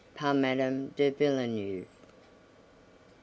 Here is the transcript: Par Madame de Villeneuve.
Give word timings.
Par 0.15 0.33
Madame 0.33 0.87
de 0.97 1.11
Villeneuve. 1.15 1.85